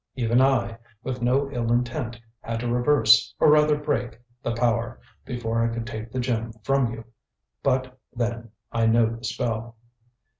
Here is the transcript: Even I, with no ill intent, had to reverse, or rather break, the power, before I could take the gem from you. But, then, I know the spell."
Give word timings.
Even 0.15 0.41
I, 0.41 0.79
with 1.03 1.21
no 1.21 1.47
ill 1.51 1.71
intent, 1.71 2.19
had 2.39 2.61
to 2.61 2.67
reverse, 2.67 3.35
or 3.39 3.51
rather 3.51 3.77
break, 3.77 4.19
the 4.41 4.55
power, 4.55 4.99
before 5.25 5.61
I 5.63 5.71
could 5.71 5.85
take 5.85 6.11
the 6.11 6.19
gem 6.19 6.53
from 6.63 6.91
you. 6.91 7.03
But, 7.61 7.99
then, 8.11 8.49
I 8.71 8.87
know 8.87 9.15
the 9.17 9.23
spell." 9.23 9.75